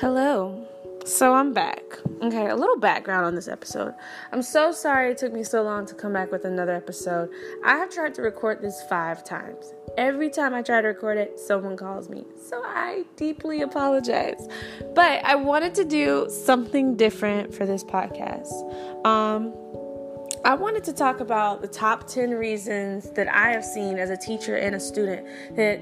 [0.00, 0.62] Hello.
[1.06, 1.82] So I'm back.
[2.20, 3.94] Okay, a little background on this episode.
[4.30, 7.30] I'm so sorry it took me so long to come back with another episode.
[7.64, 9.72] I have tried to record this five times.
[9.96, 12.26] Every time I try to record it, someone calls me.
[12.38, 14.46] So I deeply apologize.
[14.94, 18.52] But I wanted to do something different for this podcast.
[19.06, 19.54] Um,
[20.44, 24.16] I wanted to talk about the top 10 reasons that I have seen as a
[24.16, 25.26] teacher and a student
[25.56, 25.80] that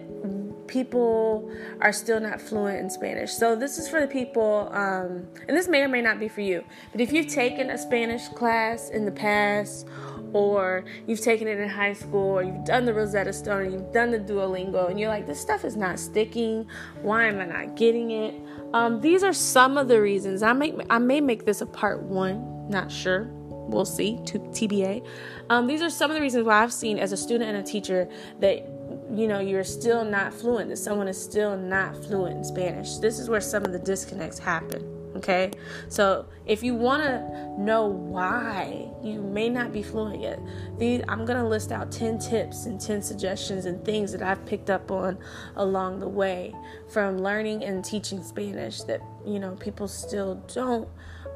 [0.66, 1.50] people
[1.80, 3.32] are still not fluent in Spanish.
[3.32, 6.40] So, this is for the people, um, and this may or may not be for
[6.40, 9.86] you, but if you've taken a Spanish class in the past,
[10.32, 14.10] or you've taken it in high school, or you've done the Rosetta Stone, you've done
[14.10, 16.66] the Duolingo, and you're like, this stuff is not sticking,
[17.02, 18.34] why am I not getting it?
[18.72, 20.42] Um, these are some of the reasons.
[20.42, 23.30] I, may I may make this a part one, not sure
[23.66, 25.02] we'll see to tba
[25.48, 27.62] um, these are some of the reasons why i've seen as a student and a
[27.62, 28.08] teacher
[28.40, 28.73] that
[29.16, 30.70] you know you're still not fluent.
[30.70, 32.96] That someone is still not fluent in spanish.
[32.96, 35.50] This is where some of the disconnects happen okay?
[35.88, 40.40] So if you want to know why you may not be fluent yet
[40.76, 44.44] these i'm going to list out 10 tips and 10 suggestions and things that i've
[44.44, 45.16] picked up on
[45.56, 46.52] along the way
[46.88, 50.88] from learning and teaching spanish that you know people still don't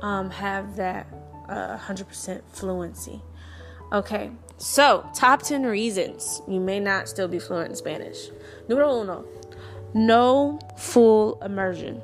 [0.03, 1.07] um, have that
[1.49, 3.23] uh, 100% fluency
[3.93, 8.29] okay so, top 10 reasons you may not still be fluent in Spanish.
[8.69, 9.25] Número uno,
[9.95, 12.03] no full immersion.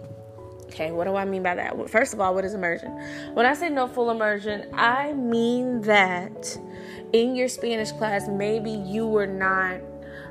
[0.67, 1.77] Okay, what do I mean by that?
[1.77, 2.93] Well, first of all, what is immersion?
[3.35, 6.57] When I say no full immersion, I mean that
[7.13, 9.81] in your Spanish class, maybe you were not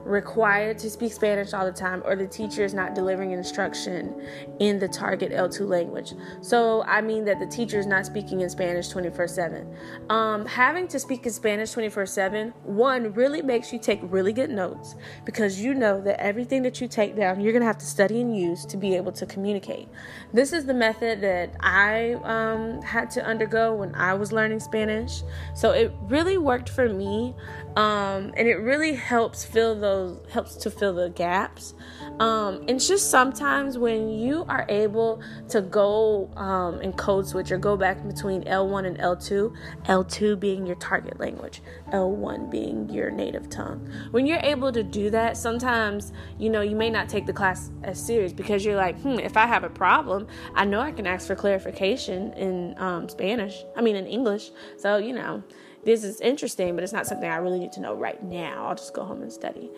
[0.05, 4.21] required to speak Spanish all the time, or the teacher is not delivering instruction
[4.59, 6.13] in the target L2 language.
[6.41, 9.75] So, I mean that the teacher is not speaking in Spanish 24 7.
[10.09, 14.49] Um, having to speak in Spanish 24 7, one, really makes you take really good
[14.49, 14.95] notes
[15.25, 18.21] because you know that everything that you take down, you're going to have to study
[18.21, 19.87] and use to be able to communicate.
[20.33, 25.23] This is the method that I um, had to undergo when I was learning Spanish.
[25.55, 27.35] So, it really worked for me,
[27.75, 31.73] um, and it really helps fill those those helps to fill the gaps.
[32.19, 37.57] Um, it's just sometimes when you are able to go um, and code switch or
[37.57, 39.55] go back between L1 and L2,
[39.85, 41.61] L2 being your target language,
[41.91, 43.87] L1 being your native tongue.
[44.11, 47.71] When you're able to do that, sometimes you know you may not take the class
[47.83, 51.07] as serious because you're like, hmm, if I have a problem, I know I can
[51.07, 53.63] ask for clarification in um, Spanish.
[53.75, 54.51] I mean in English.
[54.77, 55.43] So you know
[55.85, 58.67] this is interesting, but it's not something I really need to know right now.
[58.67, 59.69] I'll just go home and study.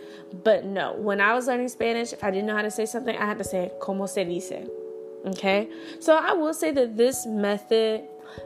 [0.44, 3.16] But no, when I was learning Spanish, if I didn't know how to say something,
[3.16, 4.68] I had to say, como se dice.
[5.26, 5.70] Okay?
[6.00, 8.04] So I will say that this method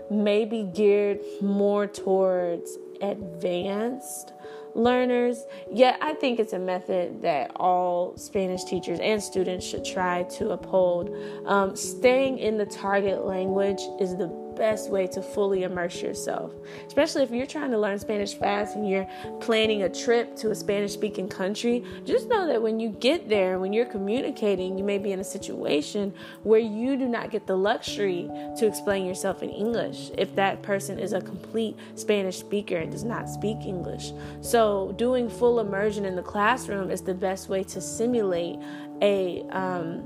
[0.10, 4.34] may be geared more towards advanced
[4.76, 5.46] learners.
[5.72, 10.52] Yet I think it's a method that all Spanish teachers and students should try to
[10.52, 11.16] uphold.
[11.46, 14.28] Um, staying in the target language is the
[14.60, 16.54] best way to fully immerse yourself.
[16.86, 19.08] Especially if you're trying to learn Spanish fast and you're
[19.40, 23.58] planning a trip to a Spanish speaking country, just know that when you get there,
[23.58, 27.56] when you're communicating, you may be in a situation where you do not get the
[27.56, 32.92] luxury to explain yourself in English if that person is a complete Spanish speaker and
[32.92, 34.12] does not speak English.
[34.42, 38.58] So, doing full immersion in the classroom is the best way to simulate
[39.02, 40.04] a um,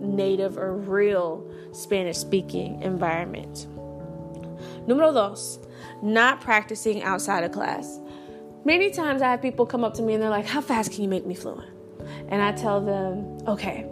[0.00, 3.66] native or real Spanish speaking environment.
[4.86, 5.58] Número dos,
[6.02, 8.00] not practicing outside of class.
[8.64, 11.02] Many times I have people come up to me and they're like, How fast can
[11.02, 11.70] you make me fluent?
[12.28, 13.86] And I tell them, Okay,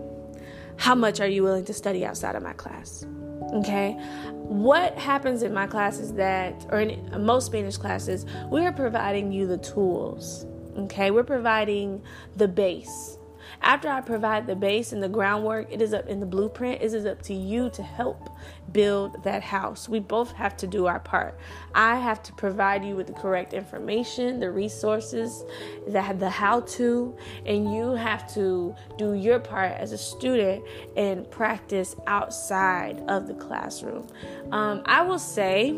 [0.77, 3.07] how much are you willing to study outside of my class?
[3.55, 3.93] Okay,
[4.33, 9.47] what happens in my classes that, or in most Spanish classes, we are providing you
[9.47, 10.47] the tools.
[10.77, 12.03] Okay, we're providing
[12.37, 13.19] the base.
[13.65, 16.93] After I provide the base and the groundwork, it is up in the blueprint, it
[16.93, 18.29] is up to you to help
[18.73, 19.89] build that house.
[19.89, 21.39] We both have to do our part.
[21.75, 25.45] I have to provide you with the correct information, the resources,
[25.87, 27.17] the, the how to,
[27.47, 30.63] and you have to do your part as a student
[30.95, 34.07] and practice outside of the classroom.
[34.53, 35.75] Um, I will say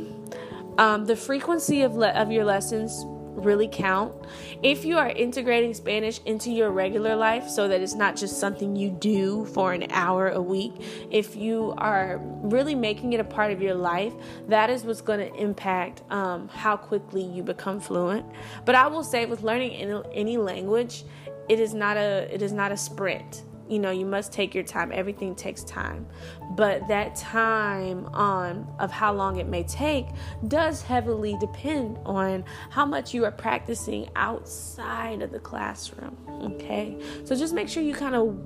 [0.76, 3.06] um, the frequency of, le- of your lessons
[3.36, 4.14] really count.
[4.62, 8.74] If you are integrating Spanish into your regular life so that it's not just something
[8.74, 10.72] you do for an hour a week,
[11.10, 14.12] if you are really making it a part of your life,
[14.48, 18.26] that is what's going to impact um, how quickly you become fluent.
[18.64, 21.04] But I will say, with learning any, any language,
[21.48, 24.64] it is not a it is not a sprint you know you must take your
[24.64, 26.06] time everything takes time
[26.52, 30.06] but that time on of how long it may take
[30.48, 37.34] does heavily depend on how much you are practicing outside of the classroom okay so
[37.34, 38.36] just make sure you kind of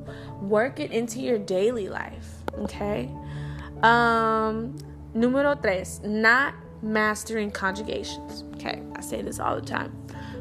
[0.42, 3.08] work it into your daily life Okay.
[3.82, 4.76] Um,
[5.14, 8.44] número tres, not mastering conjugations.
[8.54, 9.96] Okay, I say this all the time.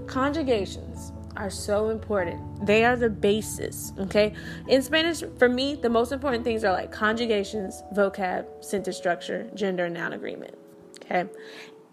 [0.08, 2.66] Conjugations are so important.
[2.66, 4.34] They are the basis, okay?
[4.68, 9.86] In Spanish, for me, the most important things are like conjugations, vocab, sentence structure, gender,
[9.86, 10.56] and noun agreement,
[11.04, 11.30] okay?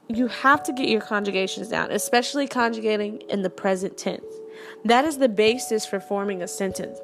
[0.09, 4.25] You have to get your conjugations down, especially conjugating in the present tense.
[4.85, 6.99] That is the basis for forming a sentence,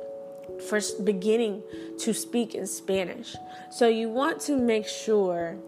[0.69, 1.62] for beginning
[1.99, 3.34] to speak in Spanish.
[3.70, 5.58] So you want to make sure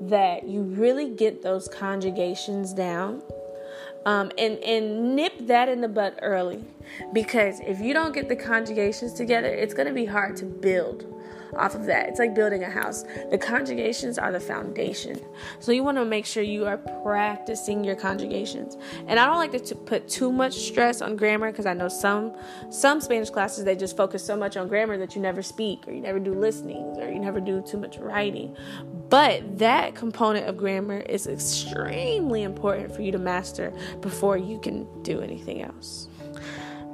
[0.00, 3.22] that you really get those conjugations down
[4.06, 6.64] um, and and nip that in the bud early.
[7.12, 11.06] Because if you don't get the conjugations together it's going to be hard to build
[11.56, 15.20] off of that it's like building a house the conjugations are the foundation
[15.58, 18.76] so you want to make sure you are practicing your conjugations
[19.06, 22.34] and i don't like to put too much stress on grammar because i know some
[22.70, 25.92] some spanish classes they just focus so much on grammar that you never speak or
[25.92, 28.56] you never do listenings or you never do too much writing
[29.10, 34.86] but that component of grammar is extremely important for you to master before you can
[35.02, 36.08] do anything else.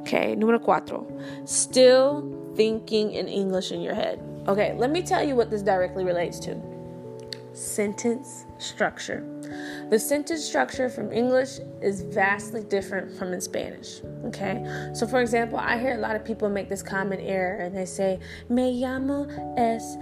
[0.00, 1.04] Okay, número cuatro.
[1.44, 2.24] Still
[2.56, 4.18] thinking in English in your head.
[4.48, 6.60] Okay, let me tell you what this directly relates to
[7.52, 9.24] sentence structure.
[9.90, 14.02] The sentence structure from English is vastly different from in Spanish.
[14.26, 17.76] Okay, so for example, I hear a lot of people make this common error and
[17.76, 19.26] they say, Me llamo
[19.58, 19.96] es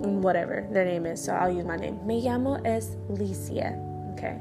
[0.00, 1.22] whatever their name is.
[1.22, 2.04] So I'll use my name.
[2.06, 3.82] Me llamo es Licia.
[4.14, 4.38] Okay.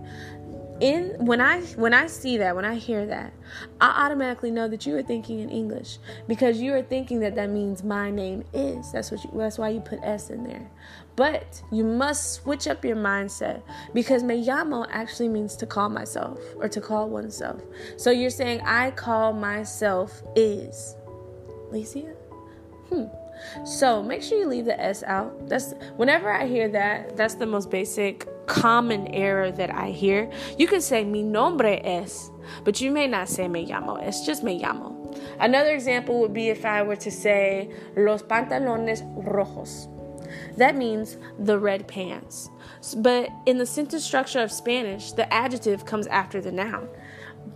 [0.82, 3.34] In when I when I see that, when I hear that,
[3.80, 7.50] I automatically know that you are thinking in English because you are thinking that that
[7.50, 8.92] means my name is.
[8.92, 10.70] That's what you, that's why you put s in there.
[11.16, 13.62] But you must switch up your mindset
[13.94, 17.62] because me llamo actually means to call myself or to call oneself.
[17.96, 20.98] So you're saying I call myself is.
[21.72, 22.14] Licia?
[22.90, 23.06] Hmm.
[23.66, 25.48] So make sure you leave the S out.
[25.48, 30.32] That's whenever I hear that, that's the most basic common error that I hear.
[30.58, 32.32] You can say mi nombre es,
[32.64, 34.02] but you may not say me llamo.
[34.02, 34.96] It's just me llamo.
[35.40, 39.88] Another example would be if I were to say los pantalones rojos.
[40.58, 42.50] That means the red pants.
[42.98, 46.90] But in the sentence structure of Spanish, the adjective comes after the noun.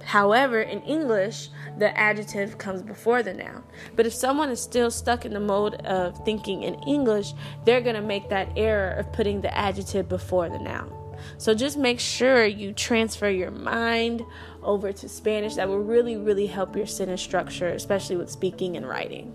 [0.04, 1.50] However, in English,
[1.80, 3.64] the adjective comes before the noun.
[3.96, 7.34] But if someone is still stuck in the mode of thinking in English,
[7.66, 10.94] they're going to make that error of putting the adjective before the noun.
[11.38, 14.24] So just make sure you transfer your mind
[14.64, 15.56] over to Spanish.
[15.56, 19.34] That will really, really help your sentence structure, especially with speaking and writing.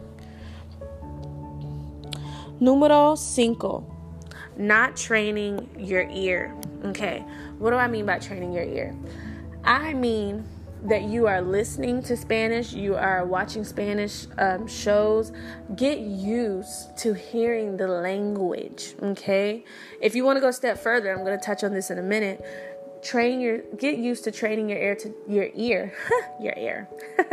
[2.60, 3.84] Número cinco,
[4.56, 6.54] not training your ear.
[6.84, 7.24] Okay,
[7.58, 8.94] what do I mean by training your ear?
[9.64, 10.46] I mean
[10.84, 15.32] that you are listening to Spanish, you are watching Spanish um, shows,
[15.76, 19.64] get used to hearing the language, okay?
[20.00, 21.98] If you want to go a step further, I'm going to touch on this in
[21.98, 22.44] a minute
[23.04, 25.92] train your get used to training your ear to your ear
[26.40, 26.88] your ear.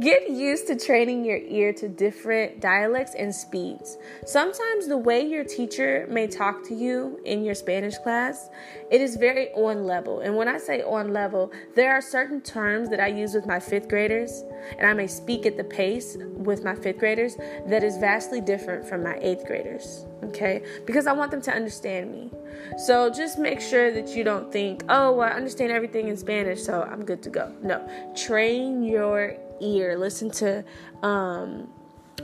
[0.00, 3.98] Get used to training your ear to different dialects and speeds.
[4.24, 8.48] Sometimes the way your teacher may talk to you in your spanish class
[8.90, 10.20] it is very on level.
[10.20, 13.58] And when i say on level there are certain terms that i use with my
[13.58, 14.44] fifth graders
[14.78, 17.36] and i may speak at the pace with my fifth graders
[17.66, 22.10] that is vastly different from my eighth graders okay because i want them to understand
[22.12, 22.30] me
[22.76, 26.62] so just make sure that you don't think, oh, well, I understand everything in Spanish,
[26.62, 27.52] so I'm good to go.
[27.62, 27.86] No,
[28.16, 29.96] train your ear.
[29.98, 30.64] Listen to
[31.02, 31.68] um,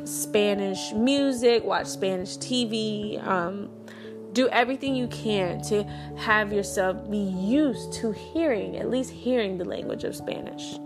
[0.05, 3.25] Spanish music, watch Spanish TV.
[3.27, 3.71] Um,
[4.33, 5.83] do everything you can to
[6.17, 10.79] have yourself be used to hearing, at least hearing the language of Spanish.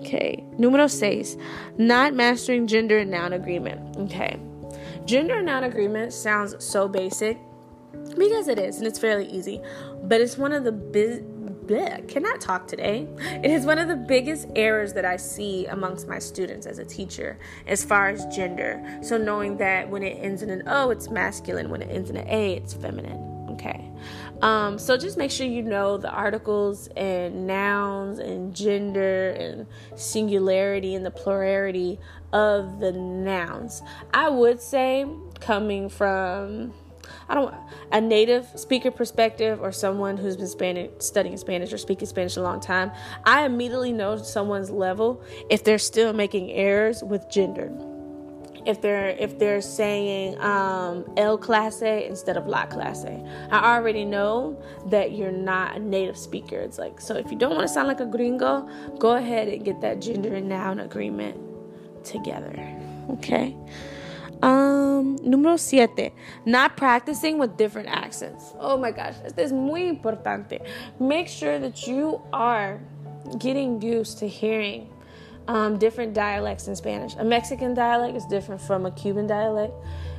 [0.00, 1.36] Okay, numero seis,
[1.78, 3.96] not mastering gender and noun agreement.
[3.96, 4.38] Okay,
[5.04, 7.38] gender noun agreement sounds so basic,
[8.16, 9.60] because it is and it's fairly easy
[10.04, 11.24] but it's one of the big
[12.08, 13.08] cannot talk today.
[13.42, 16.84] It is one of the biggest errors that I see amongst my students as a
[16.84, 18.84] teacher as far as gender.
[19.02, 22.16] So, knowing that when it ends in an O, it's masculine, when it ends in
[22.16, 23.33] an A, it's feminine.
[23.64, 23.90] Okay.
[24.42, 30.94] Um, so, just make sure you know the articles and nouns and gender and singularity
[30.94, 31.98] and the plurality
[32.32, 33.80] of the nouns.
[34.12, 35.06] I would say,
[35.40, 36.74] coming from
[37.28, 37.54] I don't
[37.90, 42.42] a native speaker perspective or someone who's been Spanish, studying Spanish or speaking Spanish a
[42.42, 42.92] long time,
[43.24, 47.72] I immediately know someone's level if they're still making errors with gender.
[48.66, 53.12] If they're if they're saying um, el clase instead of la clase,
[53.50, 56.56] I already know that you're not a native speaker.
[56.56, 58.68] It's like so if you don't want to sound like a gringo,
[58.98, 61.38] go ahead and get that gender and noun agreement
[62.04, 62.54] together.
[63.10, 63.56] Okay.
[64.42, 66.12] Um, número siete,
[66.44, 68.52] not practicing with different accents.
[68.58, 70.66] Oh my gosh, this is muy importante.
[71.00, 72.80] Make sure that you are
[73.38, 74.90] getting used to hearing
[75.48, 77.14] um, different dialects in Spanish.
[77.16, 79.74] A Mexican dialect is different from a Cuban dialect.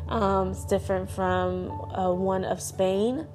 [0.07, 3.27] Um, it's different from uh, one of Spain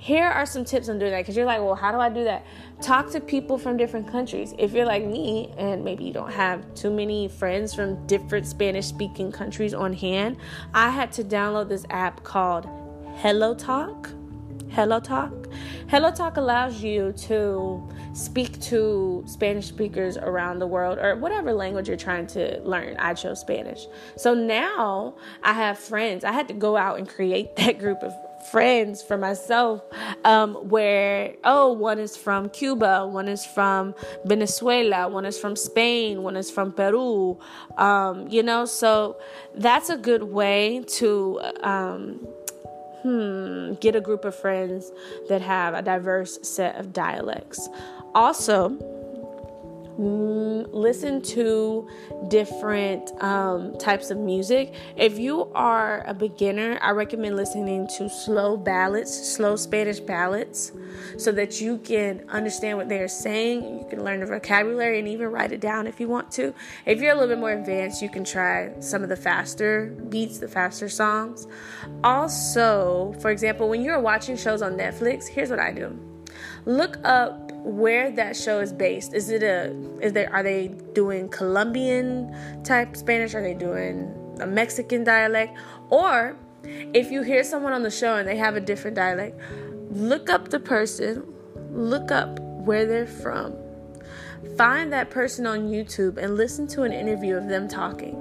[0.00, 2.24] here are some tips on doing that because you're like, well, how do I do
[2.24, 2.46] that?
[2.80, 4.54] Talk to people from different countries.
[4.58, 8.86] If you're like me and maybe you don't have too many friends from different Spanish
[8.86, 10.38] speaking countries on hand,
[10.72, 12.66] I had to download this app called
[13.16, 14.08] Hello Talk.
[14.72, 15.48] Hello Talk.
[15.88, 21.88] Hello Talk allows you to speak to Spanish speakers around the world or whatever language
[21.88, 22.96] you're trying to learn.
[22.98, 23.88] I chose Spanish.
[24.16, 26.22] So now I have friends.
[26.22, 28.14] I had to go out and create that group of
[28.52, 29.82] friends for myself
[30.24, 36.22] um, where oh one is from cuba one is from venezuela one is from spain
[36.22, 37.38] one is from peru
[37.76, 39.18] um, you know so
[39.54, 42.26] that's a good way to um,
[43.02, 44.92] hmm, get a group of friends
[45.28, 47.68] that have a diverse set of dialects.
[48.14, 48.70] Also
[50.00, 51.88] listen to
[52.28, 54.74] different um, types of music.
[54.96, 60.72] If you are a beginner, I recommend listening to slow ballads, slow Spanish ballads,
[61.18, 63.80] so that you can understand what they are saying.
[63.80, 66.54] You can learn the vocabulary and even write it down if you want to.
[66.86, 70.38] If you're a little bit more advanced, you can try some of the faster beats,
[70.38, 71.46] the faster songs.
[72.02, 75.98] Also, for example, when you're watching shows on Netflix, here's what I do
[76.66, 79.14] look up where that show is based.
[79.14, 83.34] Is it a is there are they doing Colombian type Spanish?
[83.34, 85.56] Are they doing a Mexican dialect?
[85.90, 89.40] Or if you hear someone on the show and they have a different dialect,
[89.90, 91.24] look up the person,
[91.70, 93.54] look up where they're from.
[94.56, 98.20] Find that person on YouTube and listen to an interview of them talking.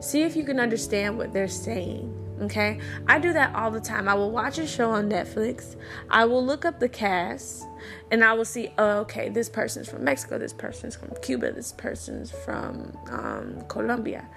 [0.00, 2.25] See if you can understand what they're saying.
[2.42, 2.78] Okay?
[3.06, 4.08] I do that all the time.
[4.08, 5.76] I will watch a show on Netflix.
[6.10, 7.66] I will look up the cast
[8.10, 11.72] and I will see, oh, okay, this person's from Mexico, this person's from Cuba, this
[11.72, 14.28] person's from um, Colombia.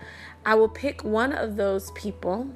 [0.45, 2.49] I will pick one of those people.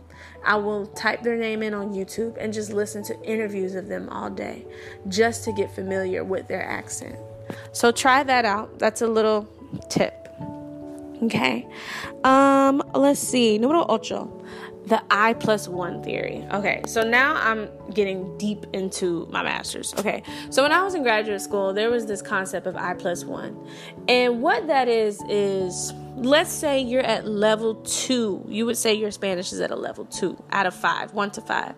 [0.46, 4.10] I will type their name in on YouTube and just listen to interviews of them
[4.10, 4.66] all day
[5.10, 7.18] just to get familiar with their accent.
[7.74, 8.80] So try that out.
[8.80, 9.48] That's a little
[9.90, 10.14] tip.
[11.24, 11.68] Okay.
[12.24, 13.60] Um, let's see.
[13.60, 14.44] Número ocho
[14.86, 16.46] the I plus one theory.
[16.52, 19.94] Okay, so now I'm getting deep into my master's.
[19.98, 23.24] Okay, so when I was in graduate school, there was this concept of I plus
[23.24, 23.58] one.
[24.08, 28.46] And what that is, is let's say you're at level two.
[28.48, 31.42] You would say your Spanish is at a level two out of five, one to
[31.42, 31.76] five.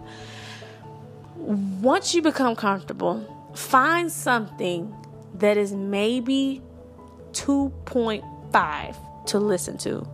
[1.35, 4.93] Once you become comfortable, find something
[5.35, 6.61] that is maybe
[7.33, 8.95] 2.5
[9.27, 10.07] to listen to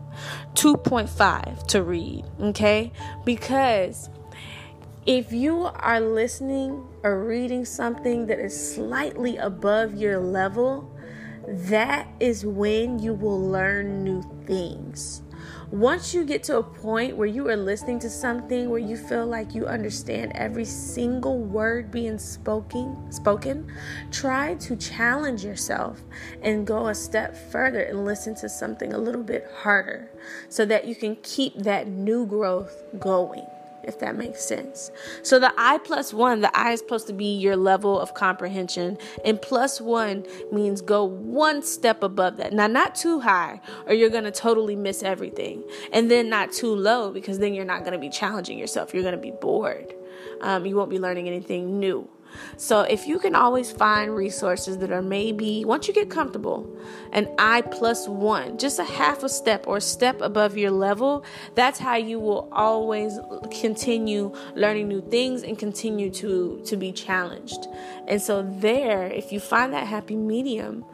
[0.56, 2.92] 2.5 to read, okay?
[3.26, 4.10] Because
[5.06, 10.92] if you are listening or reading something that is slightly above your level,
[11.48, 15.24] that is when you will learn new things.
[15.72, 19.26] Once you get to a point where you are listening to something where you feel
[19.26, 23.66] like you understand every single word being spoken, spoken,
[24.12, 26.02] try to challenge yourself
[26.42, 30.12] and go a step further and listen to something a little bit harder
[30.50, 33.48] so that you can keep that new growth going
[33.84, 34.92] if that makes sense.
[35.24, 38.98] So the I plus one, the I is supposed to be your level of comprehension,
[39.26, 42.54] and plus one means go one step above that.
[42.54, 47.12] Now, not too high, or you're gonna totally miss everything, and then not too low
[47.12, 48.94] because then you're not gonna be challenging yourself.
[48.94, 49.94] You're gonna be bored.
[50.42, 52.08] Um, you won't be learning anything new.
[52.58, 56.70] So if you can always find resources that are maybe once you get comfortable,
[57.12, 61.26] an I plus one, just a half a step or a step above your level,
[61.56, 63.20] that's how you will always
[63.60, 67.68] continue learning new things and continue to to be challenged.
[68.08, 70.86] And so there, if you find that happy medium,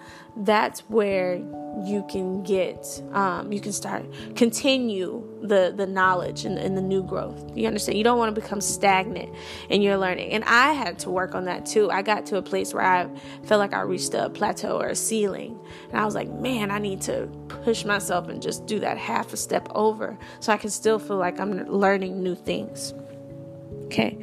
[0.46, 1.42] that's where
[1.84, 7.04] you can get um, you can start continue the the knowledge and, and the new
[7.04, 7.52] growth.
[7.56, 7.98] You understand?
[7.98, 9.34] You don't want to become stagnant
[9.70, 10.32] in your learning.
[10.32, 11.92] And i had to work on that too.
[11.92, 13.08] I got to a place where i
[13.44, 15.60] felt like i reached a plateau or a ceiling.
[15.90, 19.34] And i was like man i need to push myself and just do that half
[19.34, 22.94] a step over so i can still feel like i'm learning new things
[23.88, 24.18] Okay.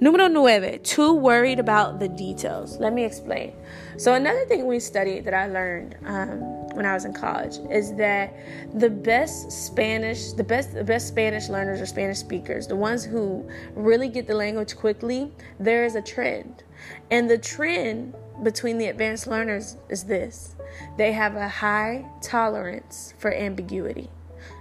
[0.00, 2.78] Número nueve, too worried about the details.
[2.78, 3.52] Let me explain.
[3.96, 6.40] So, another thing we studied that I learned um,
[6.76, 8.32] when I was in college is that
[8.74, 13.44] the best Spanish, the best, the best Spanish learners or Spanish speakers, the ones who
[13.74, 16.62] really get the language quickly, there is a trend.
[17.10, 20.54] And the trend between the advanced learners is this
[20.96, 24.10] they have a high tolerance for ambiguity.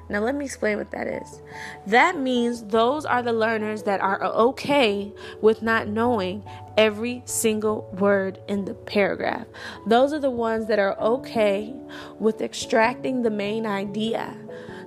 [0.09, 1.41] Now, let me explain what that is.
[1.85, 5.11] That means those are the learners that are okay
[5.41, 6.43] with not knowing
[6.77, 9.47] every single word in the paragraph.
[9.85, 11.73] Those are the ones that are okay
[12.19, 14.35] with extracting the main idea.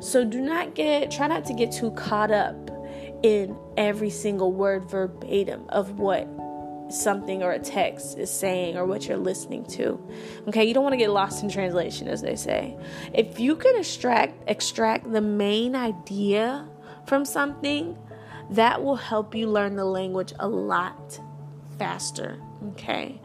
[0.00, 2.70] So, do not get, try not to get too caught up
[3.22, 6.26] in every single word verbatim of what
[6.92, 10.00] something or a text is saying or what you're listening to.
[10.48, 12.76] Okay, you don't want to get lost in translation, as they say.
[13.12, 16.68] If you can extract extract the main idea
[17.06, 17.96] from something,
[18.50, 21.20] that will help you learn the language a lot
[21.78, 22.40] faster.
[22.72, 23.20] Okay,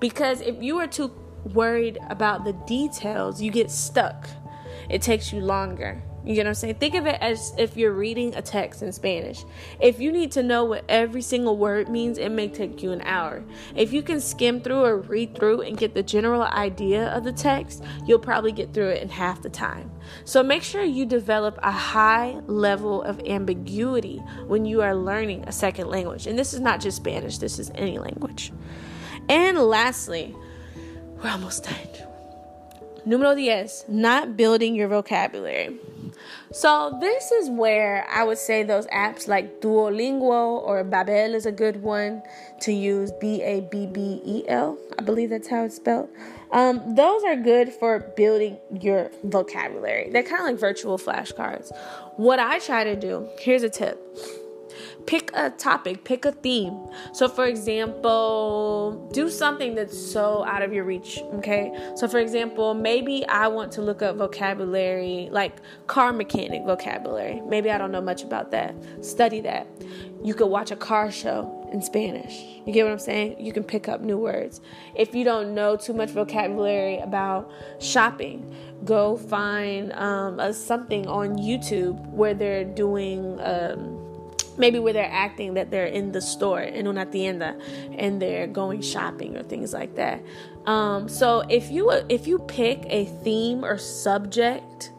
[0.00, 1.12] because if you are too
[1.52, 4.28] worried about the details, you get stuck.
[4.88, 6.02] It takes you longer.
[6.24, 6.74] You get what I'm saying?
[6.74, 9.44] Think of it as if you're reading a text in Spanish.
[9.80, 13.00] If you need to know what every single word means, it may take you an
[13.02, 13.42] hour.
[13.74, 17.32] If you can skim through or read through and get the general idea of the
[17.32, 19.90] text, you'll probably get through it in half the time.
[20.24, 25.52] So make sure you develop a high level of ambiguity when you are learning a
[25.52, 26.26] second language.
[26.26, 28.52] And this is not just Spanish, this is any language.
[29.28, 30.34] And lastly,
[31.22, 31.74] we're almost done.
[33.04, 35.78] Numero 10, not building your vocabulary.
[36.50, 41.52] So, this is where I would say those apps like Duolingo or Babbel is a
[41.52, 42.22] good one
[42.60, 44.78] to use B A B B E L.
[44.98, 46.08] I believe that's how it's spelled.
[46.50, 50.08] Um, those are good for building your vocabulary.
[50.10, 51.70] They're kind of like virtual flashcards.
[52.16, 54.02] What I try to do, here's a tip
[55.08, 56.78] pick a topic, pick a theme.
[57.14, 61.72] So, for example, do something that's so out of your reach, okay?
[61.96, 67.40] So, for example, maybe I want to look up vocabulary like car mechanic vocabulary.
[67.40, 68.74] Maybe I don't know much about that.
[69.00, 69.66] Study that.
[70.22, 72.44] You could watch a car show in Spanish.
[72.66, 73.40] You get what I'm saying?
[73.40, 74.60] You can pick up new words.
[74.94, 81.38] If you don't know too much vocabulary about shopping, go find um, a, something on
[81.38, 83.40] YouTube where they're doing.
[83.40, 84.07] Um,
[84.58, 87.56] maybe where they're acting that they're in the store in una tienda
[87.96, 90.22] and they're going shopping or things like that.
[90.66, 94.92] Um, so if you if you pick a theme or subject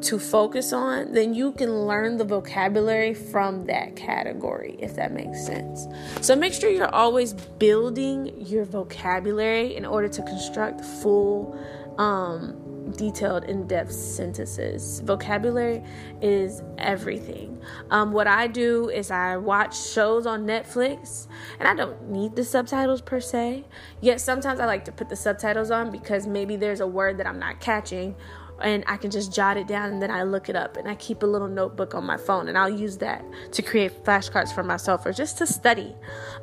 [0.00, 5.46] to focus on then you can learn the vocabulary from that category if that makes
[5.46, 5.86] sense.
[6.20, 11.56] So make sure you're always building your vocabulary in order to construct full
[11.98, 15.00] um, detailed, in depth sentences.
[15.00, 15.82] Vocabulary
[16.20, 17.60] is everything.
[17.90, 21.26] Um, what I do is I watch shows on Netflix,
[21.58, 23.64] and I don't need the subtitles per se.
[24.00, 27.26] Yet sometimes I like to put the subtitles on because maybe there's a word that
[27.26, 28.14] I'm not catching.
[28.60, 30.76] And I can just jot it down and then I look it up.
[30.76, 34.04] And I keep a little notebook on my phone and I'll use that to create
[34.04, 35.96] flashcards for myself or just to study.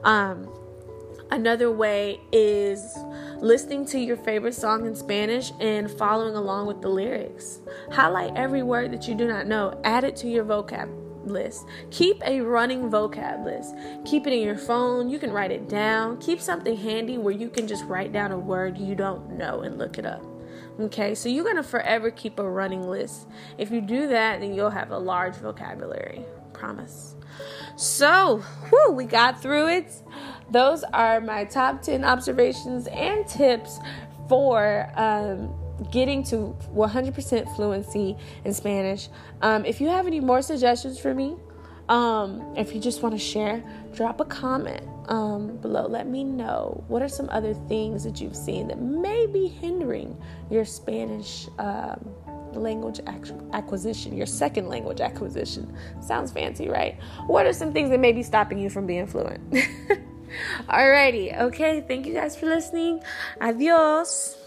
[0.04, 0.50] Um,
[1.32, 2.98] Another way is
[3.38, 7.60] listening to your favorite song in Spanish and following along with the lyrics.
[7.92, 10.90] Highlight every word that you do not know, add it to your vocab
[11.24, 11.68] list.
[11.92, 13.76] Keep a running vocab list.
[14.06, 15.08] Keep it in your phone.
[15.08, 16.18] You can write it down.
[16.18, 19.78] Keep something handy where you can just write down a word you don't know and
[19.78, 20.26] look it up.
[20.80, 23.28] Okay, so you're gonna forever keep a running list.
[23.58, 26.26] If you do that, then you'll have a large vocabulary.
[26.54, 27.16] Promise.
[27.76, 28.40] So,
[28.70, 29.92] whew, we got through it.
[30.52, 33.80] Those are my top 10 observations and tips
[34.28, 35.54] for um,
[35.92, 39.10] getting to 100% fluency in Spanish.
[39.42, 41.36] Um, if you have any more suggestions for me,
[41.88, 45.88] um, if you just want to share, drop a comment um, below.
[45.88, 50.16] Let me know what are some other things that you've seen that may be hindering
[50.52, 52.14] your Spanish um,
[52.54, 53.00] language
[53.54, 55.76] acquisition, your second language acquisition.
[56.00, 57.00] Sounds fancy, right?
[57.26, 59.42] What are some things that may be stopping you from being fluent?
[60.68, 61.82] Alrighty, okay.
[61.82, 63.04] Thank you guys for listening.
[63.42, 64.39] Adios.